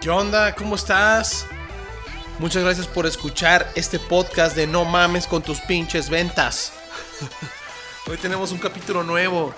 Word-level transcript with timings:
¿Qué 0.00 0.10
onda? 0.10 0.54
¿Cómo 0.54 0.76
estás? 0.76 1.46
Muchas 2.38 2.62
gracias 2.62 2.86
por 2.86 3.06
escuchar 3.06 3.70
este 3.74 3.98
podcast 3.98 4.54
de 4.54 4.66
No 4.66 4.84
mames 4.84 5.26
con 5.26 5.42
tus 5.42 5.60
pinches 5.60 6.10
ventas. 6.10 6.72
Hoy 8.06 8.16
tenemos 8.18 8.52
un 8.52 8.58
capítulo 8.58 9.02
nuevo 9.02 9.54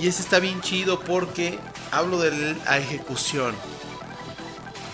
y 0.00 0.06
este 0.06 0.22
está 0.22 0.38
bien 0.38 0.60
chido 0.60 1.00
porque 1.00 1.58
hablo 1.90 2.18
de 2.18 2.54
la 2.64 2.78
ejecución. 2.78 3.54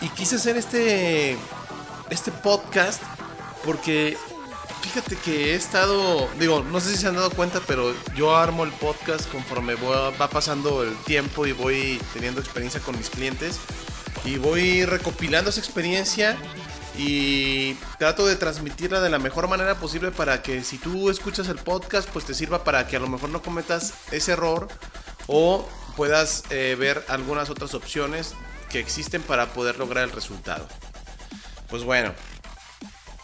Y 0.00 0.08
quise 0.08 0.36
hacer 0.36 0.56
este 0.56 1.36
este 2.10 2.32
podcast 2.32 3.02
porque 3.64 4.16
fíjate 4.80 5.16
que 5.16 5.52
he 5.52 5.54
estado, 5.54 6.28
digo, 6.38 6.64
no 6.64 6.80
sé 6.80 6.90
si 6.90 6.96
se 6.96 7.08
han 7.08 7.16
dado 7.16 7.30
cuenta, 7.30 7.60
pero 7.66 7.94
yo 8.16 8.34
armo 8.34 8.64
el 8.64 8.72
podcast 8.72 9.30
conforme 9.30 9.74
va 9.74 10.30
pasando 10.30 10.82
el 10.82 10.96
tiempo 11.04 11.46
y 11.46 11.52
voy 11.52 12.00
teniendo 12.12 12.40
experiencia 12.40 12.80
con 12.80 12.96
mis 12.96 13.10
clientes 13.10 13.60
y 14.26 14.38
voy 14.38 14.84
recopilando 14.84 15.50
esa 15.50 15.60
experiencia 15.60 16.36
y 16.98 17.74
trato 17.98 18.26
de 18.26 18.36
transmitirla 18.36 19.00
de 19.00 19.08
la 19.08 19.18
mejor 19.18 19.48
manera 19.48 19.76
posible 19.76 20.10
para 20.10 20.42
que 20.42 20.64
si 20.64 20.78
tú 20.78 21.10
escuchas 21.10 21.48
el 21.48 21.56
podcast 21.56 22.08
pues 22.10 22.24
te 22.24 22.34
sirva 22.34 22.64
para 22.64 22.88
que 22.88 22.96
a 22.96 23.00
lo 23.00 23.08
mejor 23.08 23.30
no 23.30 23.40
cometas 23.40 23.94
ese 24.10 24.32
error 24.32 24.66
o 25.28 25.68
puedas 25.96 26.42
eh, 26.50 26.76
ver 26.78 27.04
algunas 27.08 27.50
otras 27.50 27.74
opciones 27.74 28.34
que 28.68 28.80
existen 28.80 29.22
para 29.22 29.52
poder 29.52 29.78
lograr 29.78 30.04
el 30.04 30.12
resultado. 30.12 30.66
Pues 31.68 31.84
bueno, 31.84 32.12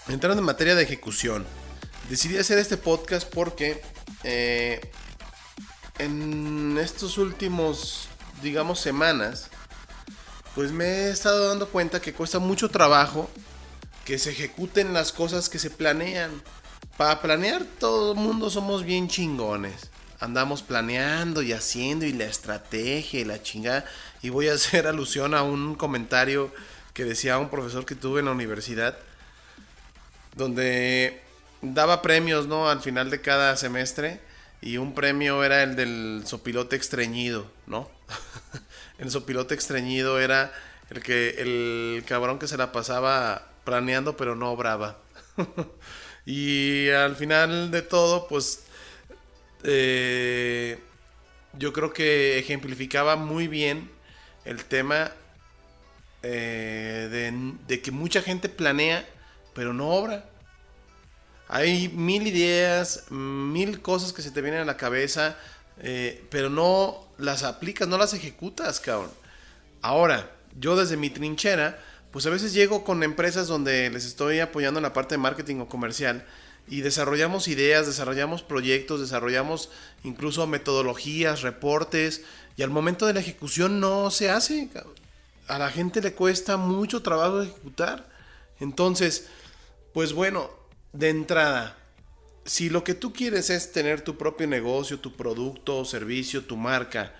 entrando 0.08 0.40
en 0.40 0.46
materia 0.46 0.74
de 0.74 0.84
ejecución, 0.84 1.44
decidí 2.08 2.38
hacer 2.38 2.58
este 2.58 2.76
podcast 2.76 3.28
porque 3.28 3.82
eh, 4.22 4.80
en 5.98 6.78
estos 6.78 7.18
últimos, 7.18 8.08
digamos, 8.42 8.80
semanas, 8.80 9.50
pues 10.54 10.70
me 10.72 10.84
he 10.84 11.10
estado 11.10 11.48
dando 11.48 11.68
cuenta 11.68 12.00
que 12.00 12.12
cuesta 12.12 12.38
mucho 12.38 12.68
trabajo 12.68 13.30
que 14.04 14.18
se 14.18 14.30
ejecuten 14.30 14.92
las 14.92 15.12
cosas 15.12 15.48
que 15.48 15.58
se 15.58 15.70
planean. 15.70 16.42
Para 16.96 17.22
planear 17.22 17.64
todo 17.64 18.12
el 18.12 18.18
mundo 18.18 18.50
somos 18.50 18.84
bien 18.84 19.08
chingones. 19.08 19.90
Andamos 20.20 20.62
planeando 20.62 21.42
y 21.42 21.52
haciendo 21.52 22.04
y 22.04 22.12
la 22.12 22.24
estrategia 22.24 23.20
y 23.20 23.24
la 23.24 23.42
chingada. 23.42 23.84
Y 24.22 24.28
voy 24.28 24.48
a 24.48 24.54
hacer 24.54 24.86
alusión 24.88 25.34
a 25.34 25.42
un 25.42 25.74
comentario 25.74 26.52
que 26.94 27.04
decía 27.04 27.38
un 27.38 27.48
profesor 27.48 27.86
que 27.86 27.94
tuve 27.94 28.20
en 28.20 28.26
la 28.26 28.32
universidad. 28.32 28.96
Donde 30.36 31.22
daba 31.62 32.02
premios, 32.02 32.46
¿no? 32.46 32.68
Al 32.68 32.80
final 32.80 33.10
de 33.10 33.20
cada 33.20 33.56
semestre. 33.56 34.20
Y 34.62 34.76
un 34.76 34.94
premio 34.94 35.42
era 35.42 35.64
el 35.64 35.74
del 35.74 36.22
sopilote 36.24 36.76
extrañido, 36.76 37.50
¿no? 37.66 37.90
el 38.98 39.10
sopilote 39.10 39.54
extrañido 39.54 40.20
era 40.20 40.52
el 40.90 41.02
que 41.02 41.30
el 41.38 42.04
cabrón 42.06 42.38
que 42.38 42.46
se 42.46 42.56
la 42.56 42.70
pasaba 42.70 43.50
planeando 43.64 44.16
pero 44.16 44.36
no 44.36 44.52
obraba. 44.52 44.98
y 46.26 46.88
al 46.90 47.16
final 47.16 47.72
de 47.72 47.82
todo, 47.82 48.28
pues 48.28 48.62
eh, 49.64 50.78
yo 51.54 51.72
creo 51.72 51.92
que 51.92 52.38
ejemplificaba 52.38 53.16
muy 53.16 53.48
bien 53.48 53.90
el 54.44 54.64
tema 54.64 55.10
eh, 56.22 57.08
de, 57.10 57.54
de, 57.66 57.82
que 57.82 57.90
mucha 57.90 58.22
gente 58.22 58.48
planea 58.48 59.04
pero 59.54 59.74
no 59.74 59.88
obra. 59.88 60.24
Hay 61.48 61.88
mil 61.88 62.26
ideas, 62.26 63.04
mil 63.10 63.82
cosas 63.82 64.12
que 64.12 64.22
se 64.22 64.30
te 64.30 64.40
vienen 64.40 64.60
a 64.60 64.64
la 64.64 64.76
cabeza, 64.76 65.36
eh, 65.80 66.24
pero 66.30 66.48
no 66.50 67.08
las 67.18 67.42
aplicas, 67.42 67.88
no 67.88 67.98
las 67.98 68.14
ejecutas, 68.14 68.80
cabrón. 68.80 69.10
Ahora, 69.82 70.30
yo 70.58 70.76
desde 70.76 70.96
mi 70.96 71.10
trinchera, 71.10 71.78
pues 72.10 72.26
a 72.26 72.30
veces 72.30 72.52
llego 72.52 72.84
con 72.84 73.02
empresas 73.02 73.48
donde 73.48 73.90
les 73.90 74.04
estoy 74.04 74.40
apoyando 74.40 74.78
en 74.78 74.82
la 74.84 74.92
parte 74.92 75.14
de 75.14 75.18
marketing 75.18 75.56
o 75.60 75.68
comercial 75.68 76.24
y 76.68 76.82
desarrollamos 76.82 77.48
ideas, 77.48 77.86
desarrollamos 77.86 78.42
proyectos, 78.42 79.00
desarrollamos 79.00 79.70
incluso 80.04 80.46
metodologías, 80.46 81.42
reportes 81.42 82.22
y 82.56 82.62
al 82.62 82.70
momento 82.70 83.06
de 83.06 83.14
la 83.14 83.20
ejecución 83.20 83.80
no 83.80 84.10
se 84.10 84.30
hace. 84.30 84.68
A 85.48 85.58
la 85.58 85.70
gente 85.70 86.00
le 86.00 86.12
cuesta 86.14 86.56
mucho 86.56 87.02
trabajo 87.02 87.42
ejecutar. 87.42 88.08
Entonces, 88.60 89.26
pues 89.92 90.12
bueno, 90.12 90.50
de 90.92 91.08
entrada, 91.08 91.76
si 92.44 92.70
lo 92.70 92.84
que 92.84 92.94
tú 92.94 93.12
quieres 93.12 93.50
es 93.50 93.72
tener 93.72 94.02
tu 94.02 94.16
propio 94.16 94.46
negocio, 94.46 94.98
tu 94.98 95.16
producto, 95.16 95.84
servicio, 95.84 96.44
tu 96.44 96.56
marca 96.56 97.14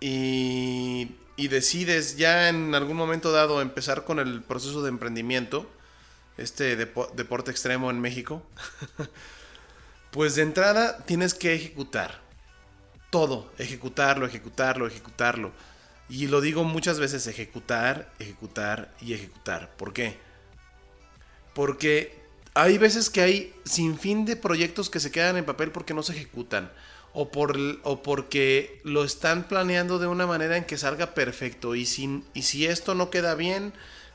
y 0.00 1.16
y 1.36 1.48
decides 1.48 2.16
ya 2.16 2.48
en 2.48 2.74
algún 2.74 2.96
momento 2.96 3.32
dado 3.32 3.60
empezar 3.60 4.04
con 4.04 4.18
el 4.18 4.42
proceso 4.42 4.82
de 4.82 4.88
emprendimiento, 4.88 5.68
este 6.36 6.76
deporte 6.76 7.50
extremo 7.50 7.90
en 7.90 8.00
México, 8.00 8.42
pues 10.10 10.36
de 10.36 10.42
entrada 10.42 11.04
tienes 11.06 11.34
que 11.34 11.54
ejecutar 11.54 12.20
todo, 13.10 13.52
ejecutarlo, 13.58 14.26
ejecutarlo, 14.26 14.86
ejecutarlo. 14.86 15.52
Y 16.08 16.26
lo 16.26 16.40
digo 16.40 16.64
muchas 16.64 16.98
veces, 16.98 17.26
ejecutar, 17.26 18.12
ejecutar 18.18 18.92
y 19.00 19.14
ejecutar. 19.14 19.74
¿Por 19.76 19.92
qué? 19.92 20.18
Porque 21.54 22.23
hay 22.54 22.78
veces 22.78 23.10
que 23.10 23.20
hay 23.20 23.52
sin 23.64 23.98
fin 23.98 24.24
de 24.24 24.36
proyectos 24.36 24.88
que 24.88 25.00
se 25.00 25.10
quedan 25.10 25.36
en 25.36 25.44
papel 25.44 25.72
porque 25.72 25.92
no 25.92 26.02
se 26.02 26.12
ejecutan 26.12 26.70
o, 27.12 27.30
por, 27.30 27.56
o 27.82 28.02
porque 28.02 28.80
lo 28.84 29.04
están 29.04 29.44
planeando 29.44 29.98
de 29.98 30.06
una 30.06 30.26
manera 30.26 30.56
en 30.56 30.64
que 30.64 30.76
salga 30.76 31.14
perfecto. 31.14 31.74
Y, 31.74 31.86
sin, 31.86 32.24
y 32.34 32.42
si 32.42 32.66
esto 32.66 32.94
no 32.94 33.08
queda 33.10 33.34
bien, 33.36 33.72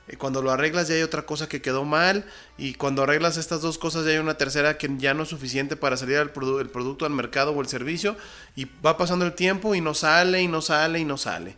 eh, 0.09 0.17
cuando 0.17 0.41
lo 0.41 0.51
arreglas 0.51 0.89
ya 0.89 0.95
hay 0.95 1.01
otra 1.01 1.25
cosa 1.25 1.47
que 1.47 1.61
quedó 1.61 1.85
mal. 1.85 2.25
Y 2.57 2.73
cuando 2.73 3.03
arreglas 3.03 3.37
estas 3.37 3.61
dos 3.61 3.77
cosas 3.77 4.05
ya 4.05 4.11
hay 4.11 4.17
una 4.17 4.37
tercera 4.37 4.77
que 4.77 4.89
ya 4.97 5.13
no 5.13 5.23
es 5.23 5.29
suficiente 5.29 5.77
para 5.77 5.95
salir 5.95 6.17
el, 6.17 6.29
producto 6.29 7.05
al 7.05 7.11
mercado 7.11 7.51
o 7.51 7.61
el 7.61 7.67
servicio. 7.67 8.17
Y 8.55 8.65
va 8.85 8.97
pasando 8.97 9.25
el 9.25 9.33
tiempo 9.33 9.75
y 9.75 9.81
no 9.81 9.93
sale 9.93 10.41
y 10.41 10.49
no 10.49 10.61
sale 10.61 10.99
y 10.99 11.05
no 11.05 11.17
sale. 11.17 11.55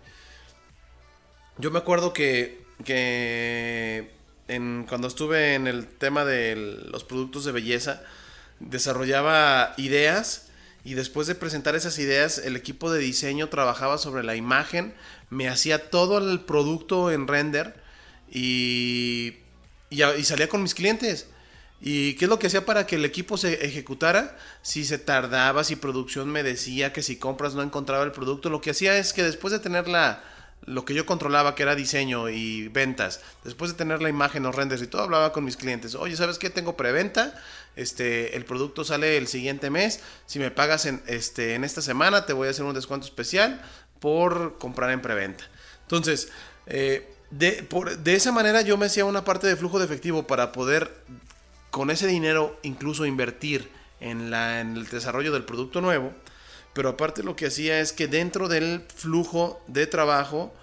Yo 1.58 1.72
me 1.72 1.80
acuerdo 1.80 2.14
que, 2.14 2.64
que 2.86 4.12
en, 4.52 4.86
cuando 4.88 5.08
estuve 5.08 5.56
en 5.56 5.68
el 5.68 5.88
tema 5.88 6.26
de 6.26 6.56
los 6.92 7.04
productos 7.04 7.46
de 7.46 7.52
belleza, 7.52 8.04
desarrollaba 8.60 9.74
ideas 9.78 10.48
y 10.84 10.96
después 10.96 11.28
de 11.28 11.36
presentar 11.36 11.76
esas 11.76 11.98
ideas, 12.00 12.38
el 12.38 12.56
equipo 12.56 12.92
de 12.92 13.00
diseño 13.00 13.50
trabajaba 13.50 13.98
sobre 13.98 14.24
la 14.24 14.36
imagen, 14.36 14.94
me 15.30 15.48
hacía 15.48 15.90
todo 15.90 16.18
el 16.18 16.42
producto 16.42 17.12
en 17.12 17.28
render 17.28 17.82
y, 18.30 19.38
y, 19.90 20.24
salía 20.24 20.50
con 20.50 20.64
mis 20.64 20.76
clientes. 20.76 21.28
¿Y 21.84 22.14
qué 22.16 22.26
es 22.26 22.30
lo 22.30 22.38
que 22.38 22.48
hacía 22.48 22.66
para 22.66 22.86
que 22.86 22.98
el 22.98 23.06
equipo 23.06 23.38
se 23.38 23.66
ejecutara? 23.66 24.38
Si 24.62 24.86
se 24.86 25.00
tardaba, 25.00 25.64
si 25.64 25.76
producción 25.76 26.30
me 26.30 26.44
decía 26.44 26.94
que 26.94 27.02
si 27.02 27.16
compras 27.16 27.56
no 27.56 27.64
encontraba 27.64 28.04
el 28.04 28.12
producto, 28.12 28.50
lo 28.50 28.62
que 28.62 28.72
hacía 28.72 28.98
es 28.98 29.14
que 29.14 29.24
después 29.24 29.52
de 29.52 29.60
tener 29.60 29.88
la, 29.88 30.24
lo 30.66 30.86
que 30.86 30.94
yo 30.94 31.06
controlaba, 31.06 31.56
que 31.56 31.64
era 31.64 31.76
diseño 31.76 32.30
y 32.30 32.68
ventas, 32.68 33.22
después 33.44 33.72
de 33.72 33.78
tener 33.78 34.02
la 34.02 34.10
imagen, 34.10 34.44
los 34.44 34.56
renders 34.56 34.82
y 34.82 34.88
todo, 34.88 35.04
hablaba 35.04 35.34
con 35.34 35.44
mis 35.44 35.58
clientes. 35.58 35.96
Oye, 35.96 36.16
¿sabes 36.16 36.38
qué? 36.38 36.50
Tengo 36.50 36.78
preventa, 36.78 37.34
este, 37.76 38.36
el 38.36 38.46
producto 38.46 38.84
sale 38.84 39.18
el 39.18 39.28
siguiente 39.28 39.70
mes. 39.70 40.02
Si 40.28 40.40
me 40.40 40.52
pagas 40.52 40.86
en, 40.86 41.02
este, 41.08 41.56
en 41.56 41.64
esta 41.64 41.82
semana, 41.82 42.26
te 42.26 42.34
voy 42.34 42.48
a 42.48 42.52
hacer 42.52 42.66
un 42.66 42.76
descuento 42.76 43.06
especial 43.08 43.62
por 44.00 44.58
comprar 44.58 44.92
en 44.92 45.02
preventa. 45.02 45.44
Entonces, 45.84 46.30
eh, 46.68 47.12
de, 47.32 47.68
de 48.04 48.14
esa 48.14 48.32
manera 48.32 48.62
yo 48.62 48.78
me 48.78 48.86
hacía 48.86 49.06
una 49.06 49.24
parte 49.24 49.48
de 49.48 49.56
flujo 49.56 49.80
de 49.80 49.86
efectivo 49.86 50.28
para 50.28 50.52
poder 50.52 50.94
con 51.70 51.90
ese 51.90 52.06
dinero 52.06 52.60
incluso 52.64 53.06
invertir 53.06 53.70
en, 54.00 54.30
la, 54.30 54.60
en 54.60 54.76
el 54.76 54.88
desarrollo 54.88 55.32
del 55.32 55.44
producto 55.44 55.80
nuevo 55.82 56.14
pero 56.74 56.90
aparte 56.90 57.24
lo 57.24 57.36
que 57.36 57.48
hacía 57.48 57.80
es 57.80 57.94
que 57.94 58.08
dentro 58.08 58.48
del 58.48 58.86
flujo 58.96 59.62
de 59.68 59.88
trabajo, 59.88 60.54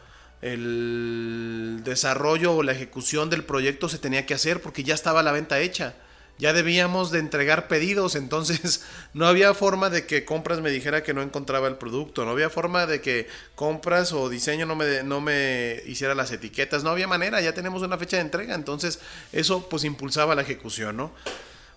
el 0.40 1.80
desarrollo 1.84 2.54
o 2.54 2.62
la 2.62 2.72
ejecución 2.72 3.28
del 3.28 3.44
proyecto 3.44 3.88
se 3.88 3.98
tenía 3.98 4.24
que 4.24 4.34
hacer 4.34 4.62
porque 4.62 4.84
ya 4.84 4.94
estaba 4.94 5.22
la 5.22 5.32
venta 5.32 5.60
hecha. 5.60 5.94
Ya 6.38 6.52
debíamos 6.52 7.10
de 7.10 7.18
entregar 7.18 7.66
pedidos, 7.66 8.14
entonces 8.14 8.84
no 9.12 9.26
había 9.26 9.52
forma 9.54 9.90
de 9.90 10.06
que 10.06 10.24
compras 10.24 10.60
me 10.60 10.70
dijera 10.70 11.02
que 11.02 11.12
no 11.12 11.20
encontraba 11.20 11.66
el 11.66 11.76
producto, 11.76 12.24
no 12.24 12.30
había 12.30 12.48
forma 12.48 12.86
de 12.86 13.00
que 13.00 13.26
compras 13.56 14.12
o 14.12 14.28
diseño 14.28 14.64
no 14.64 14.76
me, 14.76 15.02
no 15.02 15.20
me 15.20 15.82
hiciera 15.86 16.14
las 16.14 16.30
etiquetas, 16.30 16.84
no 16.84 16.90
había 16.90 17.08
manera, 17.08 17.40
ya 17.40 17.54
tenemos 17.54 17.82
una 17.82 17.98
fecha 17.98 18.18
de 18.18 18.22
entrega, 18.22 18.54
entonces 18.54 19.00
eso 19.32 19.68
pues 19.68 19.82
impulsaba 19.82 20.36
la 20.36 20.42
ejecución, 20.42 20.96
¿no? 20.96 21.12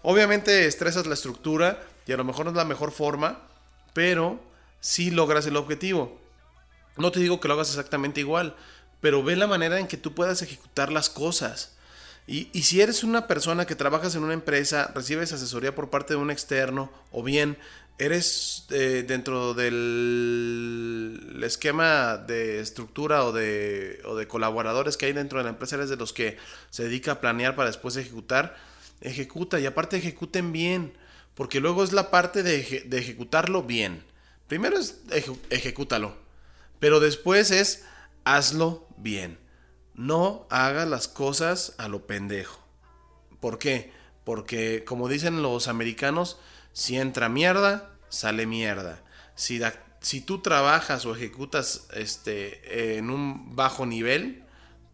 Obviamente 0.03 0.67
estresas 0.67 1.07
la 1.07 1.15
estructura 1.15 1.81
y 2.05 2.11
a 2.11 2.17
lo 2.17 2.23
mejor 2.23 2.45
no 2.45 2.51
es 2.51 2.57
la 2.57 2.65
mejor 2.65 2.91
forma, 2.91 3.39
pero 3.93 4.39
si 4.79 5.11
logras 5.11 5.45
el 5.45 5.57
objetivo. 5.57 6.19
No 6.97 7.11
te 7.11 7.19
digo 7.19 7.39
que 7.39 7.47
lo 7.47 7.53
hagas 7.53 7.69
exactamente 7.69 8.19
igual, 8.19 8.55
pero 8.99 9.23
ve 9.23 9.35
la 9.35 9.47
manera 9.47 9.79
en 9.79 9.87
que 9.87 9.97
tú 9.97 10.13
puedas 10.13 10.41
ejecutar 10.41 10.91
las 10.91 11.09
cosas. 11.09 11.75
Y, 12.27 12.49
y, 12.53 12.63
si 12.63 12.81
eres 12.81 13.03
una 13.03 13.27
persona 13.27 13.65
que 13.65 13.75
trabajas 13.75 14.13
en 14.15 14.23
una 14.23 14.33
empresa, 14.33 14.91
recibes 14.93 15.33
asesoría 15.33 15.73
por 15.73 15.89
parte 15.89 16.13
de 16.13 16.19
un 16.19 16.29
externo, 16.29 16.91
o 17.11 17.23
bien 17.23 17.57
eres 18.01 18.65
eh, 18.71 19.03
dentro 19.07 19.53
del 19.53 19.79
esquema 21.43 22.17
de 22.17 22.59
estructura 22.59 23.25
o 23.25 23.31
de, 23.31 24.01
o 24.05 24.15
de 24.15 24.27
colaboradores 24.27 24.97
que 24.97 25.05
hay 25.05 25.13
dentro 25.13 25.37
de 25.37 25.43
la 25.43 25.51
empresa, 25.51 25.75
eres 25.75 25.89
de 25.89 25.97
los 25.97 26.11
que 26.11 26.37
se 26.71 26.83
dedica 26.83 27.11
a 27.13 27.21
planear 27.21 27.55
para 27.55 27.69
después 27.69 27.95
ejecutar, 27.97 28.57
ejecuta 29.01 29.59
y 29.59 29.67
aparte 29.67 29.97
ejecuten 29.97 30.51
bien, 30.51 30.93
porque 31.35 31.59
luego 31.59 31.83
es 31.83 31.93
la 31.93 32.11
parte 32.11 32.43
de, 32.43 32.59
ejecutarlo 32.91 33.63
bien. 33.63 34.03
Primero 34.47 34.77
es 34.77 35.01
ejecútalo, 35.49 36.15
pero 36.79 36.99
después 36.99 37.51
es 37.51 37.83
hazlo 38.23 38.87
bien. 38.97 39.39
No 39.93 40.45
hagas 40.49 40.87
las 40.87 41.07
cosas 41.07 41.73
a 41.77 41.87
lo 41.87 42.05
pendejo. 42.07 42.59
¿Por 43.39 43.59
qué? 43.59 43.91
Porque 44.23 44.83
como 44.85 45.07
dicen 45.07 45.41
los 45.41 45.67
americanos, 45.67 46.37
si 46.73 46.97
entra 46.97 47.29
mierda, 47.29 47.91
sale 48.09 48.45
mierda. 48.45 49.01
Si, 49.35 49.61
si 50.01 50.21
tú 50.21 50.41
trabajas 50.41 51.05
o 51.05 51.15
ejecutas 51.15 51.87
este, 51.93 52.97
en 52.97 53.09
un 53.09 53.55
bajo 53.55 53.85
nivel, 53.85 54.43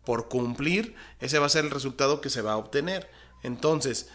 por 0.08 0.30
cumplir, 0.30 0.96
ese 1.20 1.38
va 1.38 1.48
a 1.48 1.50
ser 1.50 1.66
el 1.66 1.72
resultado 1.72 2.22
que 2.22 2.30
se 2.30 2.42
va 2.42 2.54
a 2.54 2.58
obtener. 2.58 3.10
Entonces, 3.44 4.10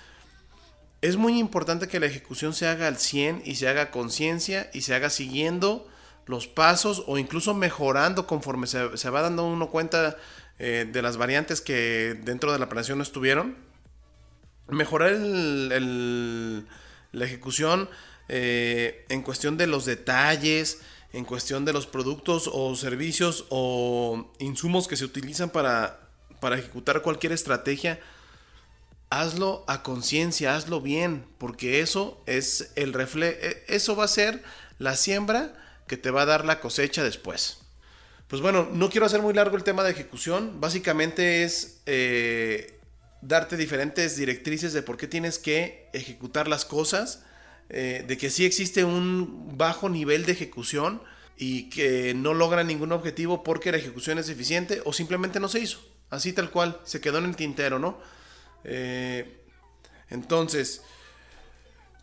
es 1.03 1.17
muy 1.17 1.39
importante 1.39 1.89
que 1.89 1.99
la 2.01 2.07
ejecución 2.07 2.55
se 2.55 2.69
haga 2.69 2.87
al 2.87 2.97
100 2.97 3.43
y 3.45 3.57
se 3.57 3.69
haga 3.69 3.91
conciencia 3.91 4.71
y 4.73 4.83
se 4.83 4.95
haga 4.95 5.11
siguiendo 5.11 5.89
los 6.27 6.47
pasos 6.47 7.03
o 7.09 7.19
incluso 7.19 7.55
mejorando 7.55 8.29
conforme 8.29 8.69
se, 8.69 9.11
va 9.11 9.23
dando 9.23 9.45
uno 9.45 9.69
cuenta 9.69 10.17
eh, 10.61 10.89
de 10.91 11.03
las 11.03 11.17
variantes 11.17 11.61
que 11.61 12.19
dentro 12.23 12.53
de 12.53 12.61
la 12.61 12.69
planeación 12.69 12.99
no 12.99 13.03
estuvieron. 13.03 13.57
Mejorar 14.69 15.11
el, 15.11 16.67
la 17.11 17.25
ejecución 17.25 17.91
eh, 18.29 19.05
en 19.09 19.23
cuestión 19.23 19.57
de 19.57 19.67
los 19.67 19.85
detalles, 19.85 20.83
en 21.13 21.25
cuestión 21.25 21.65
de 21.65 21.73
los 21.73 21.89
productos 21.89 22.49
o 22.53 22.77
servicios 22.77 23.47
o 23.51 24.33
insumos 24.39 24.87
que 24.87 24.97
se 24.97 25.05
utilizan 25.05 25.51
para, 25.51 25.99
para 26.39 26.57
ejecutar 26.57 27.03
cualquier 27.03 27.33
estrategia, 27.33 27.99
hazlo 29.21 29.65
a 29.69 29.83
conciencia, 29.83 30.57
hazlo 30.57 30.81
bien, 30.81 31.27
porque 31.39 31.81
eso 31.81 32.23
es 32.27 32.73
el 32.77 32.95
refle 32.95 33.39
e, 33.41 33.65
eso 33.69 33.95
va 33.95 34.05
a 34.05 34.09
ser 34.09 34.43
la 34.79 34.97
siembra 34.97 35.55
que 35.87 35.99
te 35.99 36.11
va 36.11 36.23
a 36.23 36.27
dar 36.27 36.45
la 36.47 36.61
cosecha 36.61 37.05
después. 37.05 37.59
Pues 38.29 38.41
bueno, 38.41 38.71
no 38.73 38.89
quiero 38.89 39.05
hacer 39.05 39.21
muy 39.21 39.35
largo 39.35 39.57
el 39.57 39.65
tema 39.65 39.85
de 39.85 39.91
ejecución, 39.91 40.61
básicamente 40.61 41.45
es 41.45 41.83
eh, 41.85 42.79
darte 43.21 43.59
diferentes 43.59 44.17
directrices 44.17 44.73
de 44.73 44.83
por 44.83 44.97
qué 44.97 45.07
tienes 45.07 45.39
que 45.39 45.91
ejecutar 45.93 46.49
las 46.49 46.65
cosas 46.65 47.25
eh, 47.69 48.05
de 48.09 48.17
que 48.17 48.31
sí 48.31 48.47
existe 48.47 48.85
un 48.85 49.59
bajo 49.59 49.91
nivel 49.91 50.25
de 50.25 50.33
ejecución 50.33 51.03
y 51.37 51.69
que 51.69 52.15
no 52.15 52.33
logra 52.33 52.65
ningún 52.65 52.93
objetivo 52.93 53.43
porque 53.43 53.73
la 53.73 53.79
ejecución 53.79 54.19
es 54.19 54.27
deficiente 54.27 54.81
o 54.87 54.95
simplemente 54.95 55.39
no 55.39 55.49
se 55.49 55.61
hizo. 55.61 55.81
Así 56.09 56.33
tal 56.33 56.51
cual, 56.51 56.81
se 56.85 57.03
quedó 57.03 57.19
en 57.19 57.27
el 57.27 57.37
tintero, 57.37 57.79
¿no? 57.79 57.99
Eh, 58.65 59.41
entonces, 60.11 60.83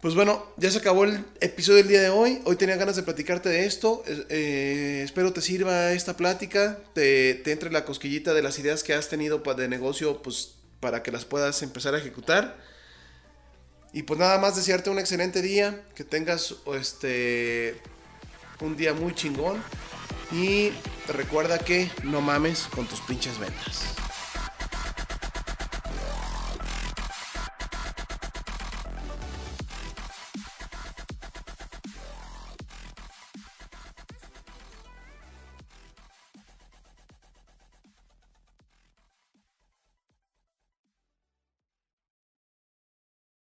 pues 0.01 0.15
bueno, 0.15 0.45
ya 0.57 0.71
se 0.71 0.77
acabó 0.77 1.03
el 1.03 1.25
episodio 1.41 1.77
del 1.77 1.88
día 1.88 2.01
de 2.01 2.09
hoy. 2.09 2.41
Hoy 2.45 2.56
tenía 2.56 2.77
ganas 2.77 2.95
de 2.95 3.03
platicarte 3.03 3.50
de 3.50 3.65
esto. 3.65 4.03
Eh, 4.07 5.01
espero 5.03 5.33
te 5.33 5.41
sirva 5.41 5.91
esta 5.91 6.15
plática, 6.15 6.79
te, 6.94 7.35
te, 7.35 7.51
entre 7.51 7.71
la 7.71 7.85
cosquillita 7.85 8.33
de 8.33 8.41
las 8.41 8.57
ideas 8.59 8.83
que 8.83 8.94
has 8.94 9.09
tenido 9.09 9.39
de 9.39 9.67
negocio, 9.67 10.21
pues 10.21 10.56
para 10.79 11.03
que 11.03 11.11
las 11.11 11.25
puedas 11.25 11.61
empezar 11.63 11.95
a 11.95 11.97
ejecutar. 11.97 12.57
Y 13.91 14.03
pues 14.03 14.19
nada 14.19 14.38
más 14.38 14.56
desearte 14.56 14.89
un 14.89 15.00
excelente 15.00 15.41
día, 15.41 15.83
que 15.95 16.03
tengas 16.03 16.56
este 16.73 17.75
un 18.61 18.75
día 18.75 18.94
muy 18.94 19.13
chingón 19.13 19.61
y 20.31 20.71
recuerda 21.07 21.59
que 21.59 21.89
no 22.03 22.21
mames 22.21 22.67
con 22.73 22.85
tus 22.88 23.01
pinches 23.01 23.38
ventas. 23.39 24.08